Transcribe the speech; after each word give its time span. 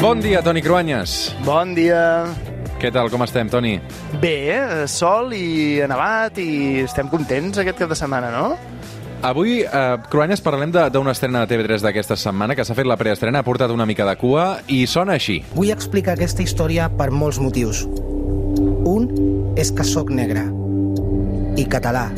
Bon 0.00 0.20
dia, 0.20 0.42
Toni 0.44 0.60
Cruanyes. 0.60 1.34
Bon 1.46 1.72
dia. 1.74 2.26
Què 2.80 2.90
tal, 2.92 3.08
com 3.08 3.22
estem, 3.24 3.48
Toni? 3.48 3.78
Bé, 4.20 4.34
eh, 4.52 4.86
sol 4.90 5.32
i 5.32 5.78
nevat 5.88 6.36
i 6.42 6.82
estem 6.84 7.08
contents 7.08 7.56
aquest 7.62 7.78
cap 7.80 7.88
de 7.88 7.96
setmana, 7.96 8.30
no? 8.34 8.56
Avui, 9.24 9.62
eh, 9.62 9.96
Cruanyes, 10.10 10.42
parlem 10.42 10.70
de- 10.70 10.90
d'una 10.90 11.12
estrena 11.12 11.46
de 11.46 11.54
TV3 11.56 11.80
d'aquesta 11.80 12.16
setmana 12.16 12.54
que 12.54 12.64
s'ha 12.64 12.74
fet 12.74 12.84
la 12.84 12.96
preestrena, 12.98 13.38
ha 13.38 13.42
portat 13.42 13.70
una 13.70 13.86
mica 13.86 14.04
de 14.04 14.16
cua 14.16 14.58
i 14.68 14.86
sona 14.86 15.14
així. 15.14 15.42
Vull 15.54 15.70
explicar 15.70 16.12
aquesta 16.12 16.42
història 16.42 16.90
per 16.90 17.10
molts 17.10 17.38
motius. 17.38 17.84
Un 18.84 19.54
és 19.56 19.72
que 19.72 19.84
sóc 19.84 20.10
negre 20.10 20.42
i 21.56 21.64
català. 21.64 22.10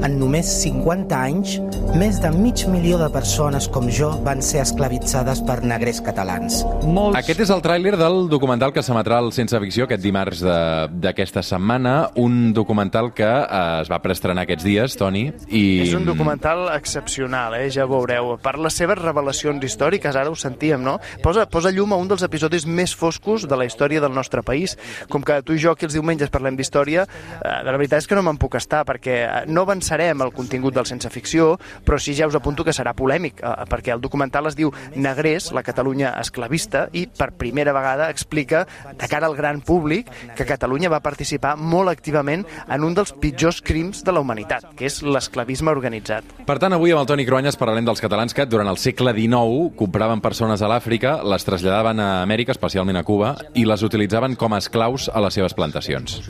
En 0.00 0.14
només 0.18 0.48
50 0.62 1.12
anys, 1.12 1.58
més 1.98 2.20
de 2.22 2.30
mig 2.32 2.62
milió 2.72 2.96
de 3.00 3.08
persones 3.12 3.66
com 3.68 3.88
jo 3.92 4.10
van 4.24 4.40
ser 4.44 4.62
esclavitzades 4.62 5.42
per 5.44 5.58
negrers 5.66 6.00
catalans. 6.04 6.62
Molts... 6.86 7.18
Aquest 7.20 7.42
és 7.44 7.50
el 7.52 7.60
tràiler 7.64 7.92
del 8.00 8.22
documental 8.32 8.72
que 8.72 8.82
s'emetrà 8.86 9.18
al 9.20 9.28
Sense 9.36 9.58
Ficció 9.60 9.84
aquest 9.84 10.02
dimarts 10.02 10.40
de- 10.40 10.88
d'aquesta 11.04 11.42
setmana, 11.44 12.10
un 12.16 12.52
documental 12.56 13.12
que 13.12 13.28
eh, 13.28 13.60
es 13.82 13.90
va 13.92 13.98
preestrenar 14.00 14.46
aquests 14.46 14.64
dies, 14.64 14.96
Toni, 14.96 15.26
i... 15.48 15.62
És 15.84 15.92
un 15.98 16.06
documental 16.08 16.68
excepcional, 16.76 17.54
eh? 17.60 17.68
ja 17.74 17.84
veureu. 17.90 18.34
Per 18.42 18.56
les 18.58 18.76
seves 18.80 18.98
revelacions 19.00 19.64
històriques, 19.68 20.16
ara 20.16 20.30
ho 20.32 20.36
sentíem, 20.38 20.80
no? 20.82 20.96
Posa, 21.22 21.44
posa 21.50 21.72
llum 21.74 21.92
a 21.92 22.00
un 22.00 22.08
dels 22.10 22.24
episodis 22.26 22.64
més 22.66 22.94
foscos 22.96 23.44
de 23.50 23.56
la 23.60 23.68
història 23.68 24.00
del 24.00 24.14
nostre 24.16 24.42
país. 24.46 24.78
Com 25.12 25.22
que 25.26 25.40
tu 25.44 25.52
i 25.56 25.60
jo 25.60 25.74
aquí 25.76 25.84
els 25.88 25.94
diumenges 25.98 26.32
parlem 26.32 26.56
d'història, 26.56 27.04
eh, 27.04 27.56
la 27.66 27.76
veritat 27.76 28.00
és 28.04 28.08
que 28.10 28.16
no 28.18 28.24
me'n 28.26 28.40
puc 28.40 28.56
estar, 28.60 28.84
perquè 28.88 29.16
eh, 29.26 29.44
no 29.50 29.66
avançarem 29.90 30.22
el 30.22 30.32
contingut 30.32 30.74
del 30.74 30.86
sense 30.86 31.10
ficció, 31.10 31.58
però 31.84 31.98
sí 31.98 32.14
ja 32.14 32.28
us 32.28 32.36
apunto 32.36 32.64
que 32.64 32.72
serà 32.72 32.94
polèmic, 32.94 33.40
eh, 33.42 33.66
perquè 33.68 33.92
el 33.92 34.00
documental 34.00 34.46
es 34.46 34.56
diu 34.56 34.70
Negrés, 34.94 35.50
la 35.52 35.62
Catalunya 35.62 36.14
esclavista, 36.20 36.88
i 36.92 37.06
per 37.06 37.32
primera 37.32 37.72
vegada 37.72 38.10
explica, 38.10 38.66
de 38.96 39.08
cara 39.08 39.26
al 39.26 39.36
gran 39.36 39.60
públic, 39.60 40.10
que 40.36 40.46
Catalunya 40.46 40.90
va 40.90 41.00
participar 41.00 41.56
molt 41.56 41.90
activament 41.90 42.46
en 42.68 42.84
un 42.84 42.94
dels 42.94 43.12
pitjors 43.12 43.60
crims 43.62 44.04
de 44.04 44.12
la 44.12 44.20
humanitat, 44.20 44.74
que 44.76 44.86
és 44.86 45.02
l'esclavisme 45.02 45.70
organitzat. 45.70 46.24
Per 46.46 46.58
tant, 46.58 46.72
avui 46.72 46.92
amb 46.92 47.02
el 47.02 47.06
Toni 47.06 47.26
Cruanyes 47.26 47.58
parlarem 47.58 47.84
dels 47.84 48.00
catalans 48.00 48.34
que 48.34 48.46
durant 48.46 48.68
el 48.68 48.78
segle 48.78 49.12
XIX 49.12 49.74
compraven 49.76 50.20
persones 50.20 50.62
a 50.62 50.70
l'Àfrica, 50.70 51.20
les 51.24 51.44
traslladaven 51.44 52.00
a 52.00 52.10
Amèrica, 52.22 52.52
especialment 52.52 53.00
a 53.00 53.04
Cuba, 53.04 53.34
i 53.54 53.66
les 53.66 53.82
utilitzaven 53.82 54.36
com 54.36 54.54
a 54.54 54.62
esclaus 54.62 55.10
a 55.12 55.20
les 55.20 55.34
seves 55.34 55.54
plantacions. 55.54 56.20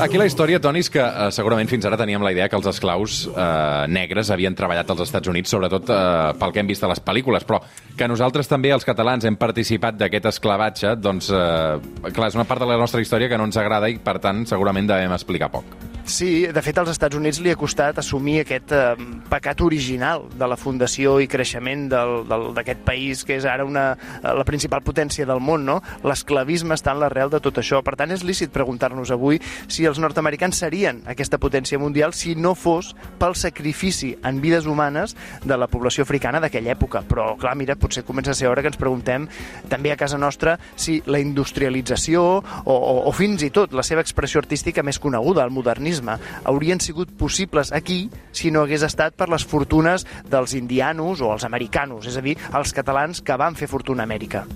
Aquí 0.00 0.16
la 0.16 0.24
història, 0.24 0.56
Toni, 0.64 0.80
és 0.80 0.88
que 0.88 1.02
eh, 1.02 1.26
segurament 1.36 1.68
fins 1.68 1.84
ara 1.84 1.98
teníem 2.00 2.22
la 2.24 2.30
idea 2.32 2.46
que 2.48 2.56
els 2.56 2.68
esclaus 2.70 3.18
eh, 3.28 3.84
negres 3.92 4.30
havien 4.32 4.56
treballat 4.56 4.88
als 4.94 5.02
Estats 5.04 5.28
Units, 5.28 5.52
sobretot 5.52 5.92
eh, 5.92 5.98
pel 6.40 6.54
que 6.54 6.62
hem 6.62 6.70
vist 6.70 6.86
a 6.86 6.88
les 6.88 7.02
pel·lícules, 7.04 7.44
però 7.44 7.60
que 7.98 8.08
nosaltres 8.08 8.48
també, 8.48 8.72
els 8.72 8.88
catalans, 8.88 9.28
hem 9.28 9.36
participat 9.36 10.00
d'aquest 10.00 10.30
esclavatge, 10.32 10.96
doncs, 10.96 11.28
eh, 11.28 12.10
clar, 12.16 12.32
és 12.32 12.40
una 12.40 12.48
part 12.48 12.64
de 12.64 12.72
la 12.72 12.80
nostra 12.80 13.04
història 13.04 13.28
que 13.28 13.36
no 13.36 13.50
ens 13.50 13.60
agrada 13.60 13.92
i, 13.92 14.00
per 14.00 14.16
tant, 14.24 14.46
segurament 14.48 14.88
devem 14.88 15.12
explicar 15.20 15.52
poc. 15.52 15.89
Sí, 16.10 16.44
de 16.50 16.58
fet, 16.58 16.74
als 16.80 16.90
Estats 16.90 17.14
Units 17.14 17.38
li 17.38 17.52
ha 17.52 17.56
costat 17.58 18.00
assumir 18.00 18.40
aquest 18.40 18.72
eh, 18.74 18.96
pecat 19.30 19.60
original 19.62 20.24
de 20.34 20.46
la 20.50 20.56
fundació 20.58 21.12
i 21.22 21.28
creixement 21.30 21.84
d'aquest 21.86 22.80
país, 22.82 23.22
que 23.24 23.36
és 23.38 23.46
ara 23.46 23.62
una, 23.64 23.84
eh, 23.94 24.32
la 24.34 24.44
principal 24.44 24.82
potència 24.82 25.22
del 25.28 25.38
món, 25.38 25.62
no? 25.68 25.76
L'esclavisme 26.02 26.74
està 26.74 26.96
en 26.96 26.98
l'arrel 27.04 27.30
de 27.30 27.38
tot 27.44 27.60
això. 27.62 27.78
Per 27.86 27.94
tant, 27.94 28.10
és 28.10 28.24
lícit 28.26 28.50
preguntar-nos 28.50 29.12
avui 29.14 29.38
si 29.70 29.86
els 29.86 30.00
nord-americans 30.02 30.58
serien 30.64 30.98
aquesta 31.06 31.38
potència 31.38 31.78
mundial 31.78 32.10
si 32.10 32.34
no 32.34 32.56
fos 32.58 32.90
pel 33.22 33.38
sacrifici 33.38 34.16
en 34.26 34.42
vides 34.42 34.66
humanes 34.66 35.14
de 35.46 35.60
la 35.62 35.70
població 35.70 36.02
africana 36.02 36.42
d'aquella 36.42 36.74
època. 36.74 37.04
Però, 37.06 37.36
clar, 37.38 37.54
mira, 37.54 37.78
potser 37.78 38.02
comença 38.02 38.34
a 38.34 38.40
ser 38.40 38.50
hora 38.50 38.66
que 38.66 38.72
ens 38.74 38.80
preguntem 38.82 39.28
també 39.70 39.94
a 39.94 40.00
casa 40.00 40.18
nostra 40.18 40.58
si 40.74 40.98
la 41.06 41.22
industrialització 41.22 42.26
o, 42.26 42.42
o, 42.66 42.98
o 43.06 43.14
fins 43.14 43.46
i 43.46 43.54
tot 43.54 43.78
la 43.78 43.86
seva 43.86 44.02
expressió 44.02 44.42
artística 44.42 44.82
més 44.82 44.98
coneguda, 44.98 45.46
el 45.46 45.54
modernisme, 45.54 45.99
haurien 46.44 46.80
sigut 46.80 47.10
possibles 47.18 47.72
aquí 47.72 48.08
si 48.32 48.50
no 48.50 48.64
hagués 48.64 48.84
estat 48.86 49.16
per 49.16 49.28
les 49.32 49.44
fortunes 49.46 50.06
dels 50.30 50.54
indianos 50.54 51.20
o 51.20 51.32
els 51.32 51.44
americanos, 51.44 52.06
és 52.06 52.16
a 52.16 52.24
dir, 52.24 52.36
els 52.56 52.72
catalans 52.76 53.22
que 53.22 53.36
van 53.36 53.56
fer 53.58 53.68
fortuna 53.70 54.04
a 54.04 54.08
Amèrica. 54.08 54.46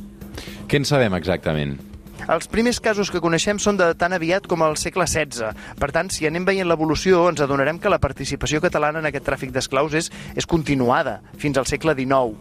Què 0.68 0.80
en 0.80 0.88
sabem 0.88 1.14
exactament? 1.14 1.93
Els 2.24 2.46
primers 2.48 2.78
casos 2.80 3.10
que 3.12 3.20
coneixem 3.20 3.58
són 3.60 3.76
de 3.76 3.90
tan 4.00 4.14
aviat 4.16 4.46
com 4.48 4.62
al 4.64 4.78
segle 4.80 5.04
XVI. 5.04 5.50
Per 5.76 5.90
tant, 5.92 6.08
si 6.08 6.24
anem 6.24 6.46
veient 6.48 6.68
l'evolució, 6.68 7.20
ens 7.28 7.42
adonarem 7.44 7.76
que 7.82 7.92
la 7.92 8.00
participació 8.00 8.62
catalana 8.64 9.02
en 9.02 9.08
aquest 9.10 9.26
tràfic 9.28 9.52
d'esclaus 9.52 9.92
és, 9.98 10.08
és 10.32 10.48
continuada 10.48 11.18
fins 11.40 11.60
al 11.60 11.68
segle 11.68 11.92
XIX. 11.98 12.38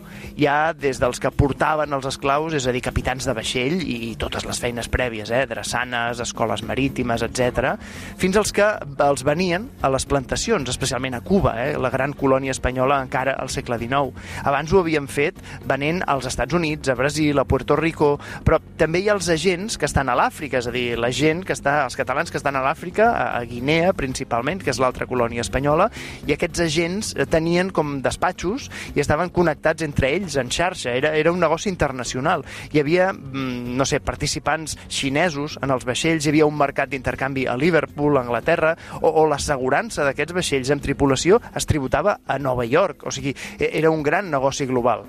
Ha 0.53 0.73
des 0.77 0.99
dels 1.01 1.19
que 1.19 1.31
portaven 1.35 1.91
els 1.95 2.07
esclaus, 2.07 2.55
és 2.55 2.67
a 2.67 2.73
dir, 2.75 2.83
capitans 2.85 3.27
de 3.27 3.35
vaixell 3.35 3.81
i 3.83 4.13
totes 4.19 4.47
les 4.47 4.59
feines 4.61 4.87
prèvies, 4.91 5.31
eh, 5.33 5.43
drassanes, 5.49 6.21
escoles 6.23 6.63
marítimes, 6.63 7.25
etc, 7.25 7.75
fins 8.21 8.39
als 8.39 8.53
que 8.55 8.69
els 9.03 9.25
venien 9.27 9.67
a 9.81 9.91
les 9.91 10.07
plantacions, 10.07 10.69
especialment 10.69 11.19
a 11.19 11.23
Cuba, 11.25 11.57
eh, 11.65 11.75
la 11.77 11.91
gran 11.91 12.15
colònia 12.15 12.55
espanyola 12.55 13.01
encara 13.03 13.35
al 13.35 13.51
segle 13.51 13.79
XIX. 13.81 14.15
Abans 14.47 14.71
ho 14.71 14.79
havien 14.79 15.09
fet 15.11 15.39
venent 15.67 16.03
als 16.07 16.29
Estats 16.31 16.55
Units, 16.55 16.87
a 16.87 16.95
Brasil, 16.95 17.39
a 17.39 17.47
Puerto 17.49 17.75
Rico, 17.75 18.15
però 18.45 18.61
també 18.79 19.03
hi 19.03 19.09
ha 19.09 19.17
els 19.17 19.27
agents 19.33 19.62
que 19.77 19.85
estan 19.89 20.09
a 20.09 20.15
l'Àfrica, 20.17 20.59
és 20.59 20.67
a 20.67 20.73
dir, 20.73 20.97
la 20.99 21.11
gent 21.13 21.43
que 21.45 21.55
està, 21.55 21.83
els 21.85 21.95
catalans 21.99 22.31
que 22.31 22.39
estan 22.39 22.55
a 22.55 22.63
l'Àfrica, 22.63 23.11
a 23.11 23.33
a 23.33 23.45
Guinea 23.49 23.93
principalment, 23.97 24.61
que 24.63 24.71
és 24.71 24.79
l'altra 24.81 25.07
colònia 25.09 25.43
espanyola, 25.43 25.89
i 26.27 26.33
aquests 26.35 26.63
agents 26.63 27.11
eh, 27.15 27.25
tenien 27.29 27.71
com 27.75 27.97
despatxos 28.05 28.69
i 28.95 29.03
estaven 29.03 29.31
connectats 29.33 29.85
entre 29.85 30.13
ells 30.15 30.37
en 30.39 30.51
xarxa, 30.53 30.93
era, 30.93 31.13
era 31.17 31.33
un 31.33 31.41
negoci 31.43 31.69
internacional. 31.71 32.45
Hi 32.71 32.83
havia, 32.83 33.11
mm, 33.13 33.75
no 33.77 33.87
sé, 33.89 33.99
participants 34.03 34.77
xinesos 34.87 35.57
en 35.61 35.73
els 35.73 35.87
vaixells, 35.89 36.25
hi 36.25 36.33
havia 36.33 36.49
un 36.49 36.57
mercat 36.57 36.93
d'intercanvi 36.93 37.47
a 37.47 37.57
Liverpool, 37.57 38.17
a 38.17 38.23
Anglaterra, 38.23 38.75
o, 39.01 39.09
o 39.09 39.27
l'assegurança 39.29 40.05
d'aquests 40.07 40.37
vaixells 40.37 40.71
amb 40.73 40.85
tripulació 40.85 41.41
es 41.55 41.67
tributava 41.69 42.19
a 42.27 42.39
Nova 42.39 42.65
York, 42.65 43.07
o 43.07 43.11
sigui, 43.11 43.35
e- 43.57 43.71
era 43.73 43.91
un 43.91 44.03
gran 44.03 44.31
negoci 44.31 44.67
global. 44.69 45.07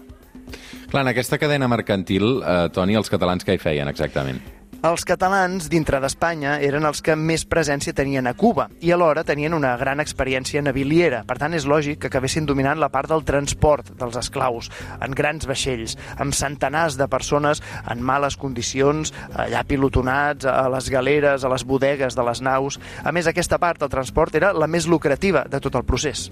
Clar, 0.90 1.02
en 1.02 1.14
aquesta 1.14 1.38
cadena 1.38 1.68
mercantil, 1.68 2.42
eh, 2.42 2.68
Toni, 2.74 2.94
els 2.98 3.10
catalans 3.10 3.44
què 3.46 3.56
hi 3.56 3.62
feien 3.62 3.88
exactament? 3.88 4.42
Els 4.84 5.06
catalans, 5.08 5.70
dintre 5.72 5.96
d'Espanya, 5.96 6.58
eren 6.60 6.84
els 6.84 6.98
que 7.00 7.14
més 7.16 7.46
presència 7.48 7.94
tenien 7.96 8.26
a 8.28 8.34
Cuba 8.36 8.66
i 8.84 8.90
alhora 8.92 9.22
tenien 9.24 9.54
una 9.56 9.70
gran 9.80 10.02
experiència 10.02 10.60
naviliera. 10.60 11.22
Per 11.24 11.38
tant, 11.40 11.56
és 11.56 11.64
lògic 11.64 12.02
que 12.02 12.10
acabessin 12.10 12.44
dominant 12.44 12.76
la 12.76 12.90
part 12.92 13.08
del 13.08 13.24
transport 13.24 13.94
dels 13.96 14.18
esclaus 14.20 14.68
en 15.00 15.16
grans 15.16 15.48
vaixells, 15.48 15.96
amb 16.20 16.36
centenars 16.36 16.98
de 17.00 17.08
persones 17.08 17.64
en 17.88 18.04
males 18.04 18.36
condicions, 18.36 19.14
allà 19.32 19.64
pilotonats, 19.64 20.44
a 20.44 20.68
les 20.76 20.92
galeres, 20.92 21.48
a 21.48 21.54
les 21.54 21.64
bodegues 21.64 22.12
de 22.12 22.28
les 22.28 22.44
naus. 22.44 22.76
A 23.00 23.08
més, 23.08 23.24
aquesta 23.24 23.56
part 23.56 23.80
del 23.80 23.94
transport 23.96 24.36
era 24.36 24.52
la 24.52 24.68
més 24.68 24.84
lucrativa 24.84 25.46
de 25.48 25.64
tot 25.64 25.80
el 25.80 25.88
procés. 25.88 26.28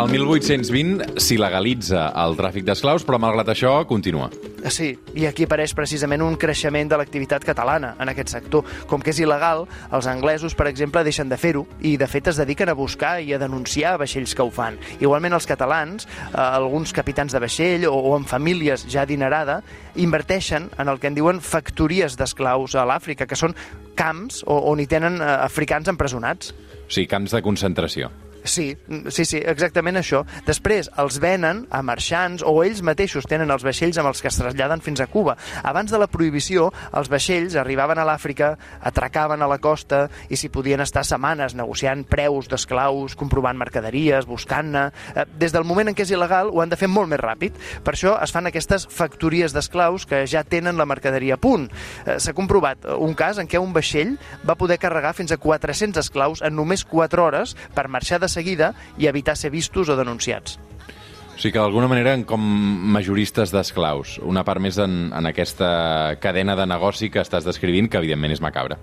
El 0.00 0.08
1820 0.08 1.20
s'hi 1.20 1.36
legalitza 1.36 2.06
el 2.22 2.32
tràfic 2.38 2.64
d'esclaus, 2.64 3.02
però 3.04 3.18
malgrat 3.20 3.50
això 3.52 3.72
continua. 3.84 4.30
Sí, 4.72 4.94
i 5.12 5.26
aquí 5.28 5.44
apareix 5.44 5.74
precisament 5.76 6.22
un 6.24 6.38
creixement 6.40 6.88
de 6.88 6.96
l'activitat 6.96 7.44
catalana 7.44 7.90
en 8.00 8.08
aquest 8.08 8.32
sector. 8.32 8.64
Com 8.88 9.04
que 9.04 9.12
és 9.12 9.20
il·legal, 9.20 9.66
els 9.92 10.08
anglesos, 10.08 10.56
per 10.56 10.70
exemple, 10.70 11.02
deixen 11.04 11.28
de 11.28 11.36
fer-ho 11.36 11.66
i, 11.84 11.98
de 12.00 12.08
fet, 12.08 12.30
es 12.32 12.40
dediquen 12.40 12.72
a 12.72 12.76
buscar 12.78 13.18
i 13.20 13.34
a 13.36 13.40
denunciar 13.42 13.98
vaixells 14.00 14.32
que 14.32 14.46
ho 14.46 14.48
fan. 14.48 14.78
Igualment, 15.04 15.36
els 15.36 15.48
catalans, 15.50 16.08
eh, 16.30 16.32
alguns 16.40 16.96
capitans 16.96 17.36
de 17.36 17.44
vaixell 17.44 17.84
o, 17.90 17.92
o 17.92 18.16
en 18.16 18.24
famílies 18.24 18.86
ja 18.88 19.04
adinerada, 19.04 19.58
inverteixen 20.00 20.70
en 20.80 20.88
el 20.88 21.02
que 21.02 21.12
en 21.12 21.20
diuen 21.20 21.44
factories 21.44 22.16
d'esclaus 22.16 22.72
a 22.72 22.88
l'Àfrica, 22.88 23.28
que 23.28 23.36
són 23.36 23.52
camps 24.00 24.46
on 24.48 24.80
hi 24.80 24.88
tenen 24.88 25.20
eh, 25.20 25.30
africans 25.44 25.92
empresonats. 25.92 26.56
O 26.56 26.88
sigui, 26.88 27.10
camps 27.12 27.36
de 27.36 27.44
concentració. 27.44 28.08
Sí, 28.44 28.76
sí, 29.12 29.24
sí, 29.24 29.38
exactament 29.44 29.98
això. 30.00 30.22
Després 30.46 30.88
els 31.00 31.18
venen 31.20 31.66
a 31.70 31.82
marxants 31.84 32.44
o 32.46 32.54
ells 32.64 32.80
mateixos 32.86 33.26
tenen 33.28 33.50
els 33.52 33.64
vaixells 33.66 33.98
amb 34.00 34.08
els 34.08 34.22
que 34.22 34.30
es 34.30 34.38
traslladen 34.38 34.80
fins 34.80 35.00
a 35.00 35.06
Cuba. 35.10 35.36
Abans 35.62 35.92
de 35.92 35.98
la 36.00 36.08
prohibició, 36.08 36.70
els 36.96 37.10
vaixells 37.12 37.56
arribaven 37.60 38.00
a 38.00 38.06
l'Àfrica, 38.08 38.54
atracaven 38.80 39.42
a 39.42 39.48
la 39.50 39.58
costa 39.60 40.06
i 40.30 40.38
s'hi 40.40 40.48
podien 40.52 40.80
estar 40.80 41.04
setmanes 41.04 41.54
negociant 41.58 42.06
preus 42.08 42.48
d'esclaus, 42.48 43.16
comprovant 43.18 43.58
mercaderies, 43.60 44.26
buscant-ne. 44.26 44.86
Eh, 45.14 45.26
Des 45.40 45.52
del 45.52 45.64
moment 45.64 45.88
en 45.88 45.94
què 45.96 46.04
és 46.06 46.14
il·legal 46.14 46.50
ho 46.52 46.62
han 46.62 46.72
de 46.72 46.78
fer 46.80 46.88
molt 46.88 47.10
més 47.12 47.20
ràpid. 47.20 47.56
Per 47.84 47.94
això 47.94 48.16
es 48.22 48.32
fan 48.32 48.48
aquestes 48.48 48.86
factories 48.90 49.52
d'esclaus 49.52 50.06
que 50.08 50.24
ja 50.26 50.44
tenen 50.44 50.80
la 50.80 50.88
mercaderia 50.88 51.36
a 51.36 51.40
punt. 51.40 51.68
Eh, 52.06 52.18
S'ha 52.20 52.32
comprovat 52.36 52.84
eh, 52.84 52.96
un 52.96 53.14
cas 53.14 53.38
en 53.38 53.48
què 53.48 53.60
un 53.60 53.74
vaixell 53.76 54.16
va 54.48 54.56
poder 54.56 54.78
carregar 54.80 55.12
fins 55.14 55.32
a 55.32 55.38
400 55.40 56.00
esclaus 56.00 56.40
en 56.42 56.56
només 56.56 56.84
4 56.88 57.24
hores 57.24 57.56
per 57.74 57.88
marxar 57.88 58.20
de 58.20 58.29
seguida 58.30 58.72
i 58.98 59.10
evitar 59.10 59.36
ser 59.36 59.52
vistos 59.52 59.90
o 59.90 59.96
denunciats. 59.98 60.58
O 61.30 61.38
sigui 61.40 61.54
que 61.54 61.62
d'alguna 61.62 61.88
manera 61.88 62.12
com 62.28 62.42
majoristes 62.94 63.52
d'esclaus, 63.54 64.18
una 64.28 64.44
part 64.44 64.60
més 64.60 64.76
en, 64.82 65.06
en 65.16 65.28
aquesta 65.30 65.70
cadena 66.20 66.56
de 66.58 66.66
negoci 66.68 67.08
que 67.08 67.22
estàs 67.24 67.46
descrivint, 67.48 67.88
que 67.88 67.96
evidentment 67.96 68.34
és 68.36 68.42
macabra. 68.44 68.76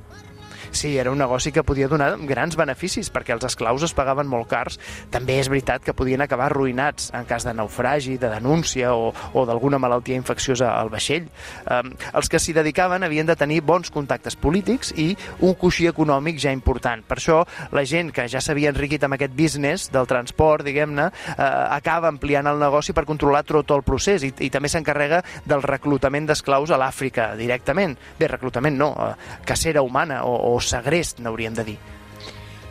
Sí, 0.71 0.97
era 0.97 1.11
un 1.11 1.17
negoci 1.17 1.51
que 1.51 1.63
podia 1.63 1.87
donar 1.87 2.15
grans 2.27 2.57
beneficis 2.59 3.09
perquè 3.13 3.33
els 3.35 3.45
esclaus 3.47 3.83
es 3.85 3.93
pagaven 3.97 4.27
molt 4.29 4.49
cars. 4.51 4.77
També 5.13 5.39
és 5.41 5.49
veritat 5.49 5.83
que 5.85 5.95
podien 5.97 6.21
acabar 6.23 6.49
arruïnats 6.51 7.11
en 7.17 7.25
cas 7.29 7.45
de 7.47 7.53
naufragi, 7.55 8.17
de 8.17 8.29
denúncia 8.31 8.93
o, 8.95 9.11
o 9.33 9.45
d'alguna 9.47 9.79
malaltia 9.79 10.17
infecciosa 10.17 10.73
al 10.75 10.91
vaixell. 10.93 11.27
Um, 11.65 11.93
els 12.13 12.29
que 12.29 12.41
s'hi 12.41 12.55
dedicaven 12.57 13.05
havien 13.07 13.27
de 13.27 13.35
tenir 13.39 13.61
bons 13.65 13.91
contactes 13.93 14.37
polítics 14.39 14.93
i 14.97 15.09
un 15.41 15.55
coixí 15.59 15.87
econòmic 15.89 16.39
ja 16.41 16.53
important. 16.55 17.03
Per 17.07 17.19
això 17.19 17.41
la 17.75 17.85
gent 17.87 18.11
que 18.15 18.27
ja 18.31 18.41
s'havia 18.43 18.71
enriquit 18.73 19.03
amb 19.03 19.17
aquest 19.17 19.35
business 19.37 19.87
del 19.93 20.09
transport, 20.09 20.65
diguem-ne, 20.67 21.09
uh, 21.09 21.47
acaba 21.77 22.11
ampliant 22.11 22.51
el 22.51 22.61
negoci 22.61 22.95
per 22.97 23.07
controlar 23.09 23.43
tot 23.47 23.71
el 23.75 23.85
procés 23.87 24.25
i, 24.27 24.33
i 24.45 24.51
també 24.53 24.69
s'encarrega 24.71 25.23
del 25.47 25.63
reclutament 25.65 26.27
d'esclaus 26.29 26.71
a 26.71 26.81
l'Àfrica 26.81 27.31
directament. 27.39 27.97
Bé, 28.19 28.29
reclutament 28.31 28.77
no, 28.77 28.91
uh, 28.93 29.13
cacera 29.47 29.83
humana 29.85 30.23
o, 30.27 30.35
o 30.53 30.56
segrest, 30.63 31.19
n'hauríem 31.19 31.55
de 31.57 31.63
dir. 31.71 31.77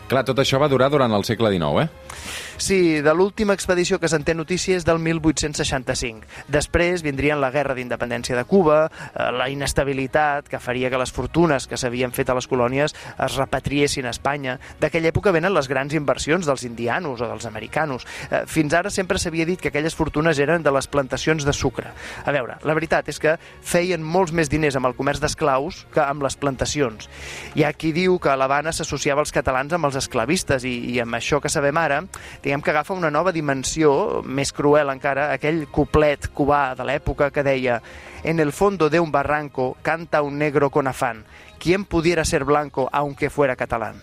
Clar, 0.06 0.22
tot 0.26 0.38
això 0.38 0.60
va 0.62 0.70
durar 0.70 0.88
durant 0.90 1.12
el 1.12 1.24
segle 1.26 1.50
XIX, 1.54 1.86
eh? 1.86 2.45
Sí, 2.58 3.02
de 3.02 3.12
l'última 3.12 3.52
expedició 3.52 3.98
que 4.00 4.08
se'n 4.08 4.24
té 4.24 4.32
del 4.32 4.98
1865. 4.98 6.24
Després 6.48 7.02
vindrien 7.04 7.40
la 7.40 7.50
guerra 7.52 7.74
d'independència 7.76 8.36
de 8.36 8.44
Cuba, 8.48 8.86
eh, 8.88 9.30
la 9.32 9.48
inestabilitat 9.50 10.48
que 10.48 10.58
faria 10.58 10.88
que 10.88 10.96
les 10.96 11.12
fortunes 11.12 11.66
que 11.66 11.76
s'havien 11.76 12.12
fet 12.12 12.30
a 12.30 12.34
les 12.34 12.48
colònies 12.48 12.94
es 12.94 13.36
repatriessin 13.36 14.06
a 14.06 14.10
Espanya. 14.10 14.58
D'aquella 14.80 15.10
època 15.12 15.32
venen 15.32 15.52
les 15.52 15.68
grans 15.68 15.92
inversions 15.94 16.46
dels 16.46 16.64
indianos 16.64 17.20
o 17.20 17.28
dels 17.28 17.44
americanos. 17.44 18.06
Eh, 18.30 18.44
fins 18.46 18.72
ara 18.72 18.90
sempre 18.90 19.18
s'havia 19.18 19.44
dit 19.44 19.60
que 19.60 19.68
aquelles 19.68 19.94
fortunes 19.94 20.38
eren 20.38 20.62
de 20.62 20.72
les 20.72 20.86
plantacions 20.86 21.44
de 21.44 21.52
sucre. 21.52 21.92
A 22.24 22.32
veure, 22.32 22.56
la 22.64 22.74
veritat 22.74 23.08
és 23.08 23.20
que 23.20 23.36
feien 23.60 24.02
molts 24.02 24.32
més 24.32 24.48
diners 24.48 24.76
amb 24.76 24.86
el 24.86 24.96
comerç 24.96 25.20
d'esclaus 25.20 25.84
que 25.92 26.00
amb 26.00 26.22
les 26.22 26.36
plantacions. 26.36 27.10
Hi 27.54 27.64
ha 27.64 27.74
qui 27.74 27.92
diu 27.92 28.18
que 28.18 28.30
a 28.32 28.36
l'Havana 28.36 28.72
s'associava 28.72 29.20
els 29.20 29.32
catalans 29.32 29.72
amb 29.72 29.84
els 29.84 29.96
esclavistes 29.96 30.64
i, 30.64 30.96
i 30.96 31.00
amb 31.00 31.20
això 31.20 31.40
que 31.40 31.52
sabem 31.52 31.76
ara, 31.76 32.02
diguem 32.46 32.62
que 32.62 32.70
agafa 32.70 32.94
una 32.94 33.10
nova 33.10 33.32
dimensió, 33.34 34.22
més 34.22 34.52
cruel 34.54 34.92
encara, 34.92 35.32
aquell 35.34 35.64
cuplet 35.66 36.28
cubà 36.30 36.76
de 36.78 36.84
l'època 36.86 37.32
que 37.34 37.42
deia 37.42 37.80
En 38.22 38.38
el 38.38 38.52
fondo 38.52 38.88
de 38.88 39.00
un 39.00 39.10
barranco 39.10 39.76
canta 39.82 40.22
un 40.22 40.38
negro 40.38 40.70
con 40.70 40.86
afán. 40.86 41.24
¿Quién 41.58 41.84
pudiera 41.84 42.24
ser 42.24 42.44
blanco 42.44 42.88
aunque 42.92 43.30
fuera 43.30 43.56
catalán? 43.56 44.02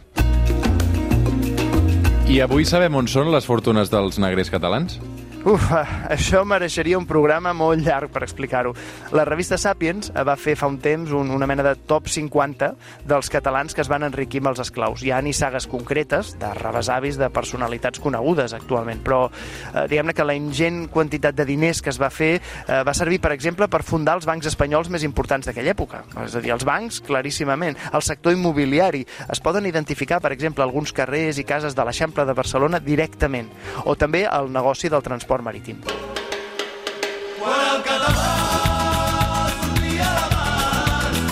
I 2.28 2.40
avui 2.44 2.66
sabem 2.66 2.95
on 2.95 3.07
són 3.07 3.31
les 3.31 3.48
fortunes 3.48 3.92
dels 3.92 4.19
negrers 4.19 4.51
catalans? 4.51 5.00
Uf, 5.44 5.66
això 6.07 6.40
mereixeria 6.48 6.95
un 6.95 7.04
programa 7.04 7.51
molt 7.51 7.81
llarg 7.84 8.13
per 8.16 8.22
explicar-ho. 8.24 8.69
La 9.12 9.25
revista 9.28 9.57
Sapiens 9.60 10.07
va 10.24 10.38
fer 10.40 10.54
fa 10.56 10.69
un 10.72 10.78
temps 10.80 11.12
un, 11.12 11.34
una 11.36 11.48
mena 11.50 11.66
de 11.66 11.74
top 11.84 12.06
50 12.07 12.69
dels 13.10 13.28
catalans 13.28 13.75
que 13.75 13.84
es 13.84 13.90
van 13.92 14.06
enriquir 14.07 14.40
amb 14.40 14.54
els 14.54 14.62
esclaus. 14.63 15.04
Hi 15.04 15.12
ha 15.12 15.19
ni 15.19 15.34
sagues 15.36 15.68
concretes 15.68 16.38
de 16.40 16.51
rebesavis 16.56 17.19
de 17.19 17.28
personalitats 17.36 18.00
conegudes 18.00 18.56
actualment, 18.56 19.01
però 19.04 19.25
eh, 19.28 19.84
diguem-ne 19.92 20.16
que 20.16 20.28
la 20.30 20.38
ingent 20.40 20.86
quantitat 20.94 21.36
de 21.36 21.48
diners 21.51 21.84
que 21.84 21.92
es 21.92 22.00
va 22.00 22.07
fer 22.07 22.38
eh, 22.38 22.80
va 22.88 22.96
servir, 22.96 23.19
per 23.19 23.34
exemple, 23.36 23.68
per 23.68 23.84
fundar 23.84 24.16
els 24.22 24.30
bancs 24.30 24.48
espanyols 24.48 24.88
més 24.96 25.04
importants 25.04 25.51
d'aquella 25.51 25.75
època. 25.75 26.06
És 26.24 26.39
a 26.39 26.44
dir, 26.46 26.54
els 26.56 26.63
bancs, 26.63 27.01
claríssimament. 27.04 27.75
El 27.92 28.07
sector 28.07 28.31
immobiliari. 28.31 29.04
Es 29.28 29.44
poden 29.44 29.68
identificar, 29.68 30.24
per 30.24 30.31
exemple, 30.31 30.63
alguns 30.63 30.96
carrers 30.96 31.44
i 31.44 31.48
cases 31.51 31.75
de 31.75 31.84
l'Eixample 31.84 32.24
de 32.31 32.39
Barcelona 32.39 32.80
directament. 32.80 33.51
O 33.84 34.00
també 34.00 34.24
el 34.24 34.48
negoci 34.56 34.88
del 34.88 35.04
transport 35.04 35.33
transport 35.34 35.44
marítim. 35.44 35.78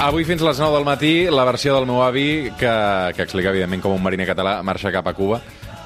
Avui 0.01 0.25
fins 0.25 0.41
a 0.41 0.45
les 0.49 0.59
9 0.59 0.75
del 0.75 0.85
matí, 0.85 1.27
la 1.29 1.45
versió 1.45 1.75
del 1.75 1.85
meu 1.85 2.01
avi, 2.01 2.49
que, 2.57 2.71
que 3.15 3.21
explica, 3.21 3.51
evidentment, 3.51 3.83
com 3.83 3.93
un 3.93 4.01
mariner 4.01 4.25
català 4.31 4.61
marxa 4.65 4.91
cap 4.91 5.07
a 5.07 5.13
Cuba. 5.13 5.41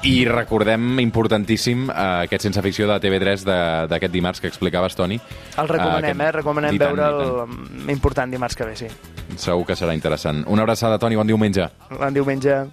I 0.06 0.24
recordem, 0.28 1.00
importantíssim, 1.02 1.88
eh, 1.90 2.24
aquest 2.28 2.46
sense 2.46 2.62
ficció 2.62 2.86
de 2.88 2.96
TV3 3.02 3.44
d'aquest 3.90 4.12
dimarts 4.12 4.40
que 4.40 4.48
explicaves, 4.48 4.94
Toni. 4.96 5.18
El 5.58 5.68
recomanem, 5.68 6.20
eh? 6.20 6.32
Recomanem 6.38 6.78
veure 6.78 7.10
el 7.10 7.90
important 7.92 8.32
dimarts 8.32 8.56
que 8.56 8.70
ve, 8.70 8.76
sí. 8.78 8.88
Segur 9.36 9.66
que 9.66 9.76
serà 9.76 9.96
interessant. 9.96 10.44
Una 10.46 10.64
abraçada, 10.64 11.00
Toni, 11.02 11.18
bon 11.18 11.26
diumenge. 11.26 11.68
Bon 11.90 12.14
diumenge. 12.14 12.66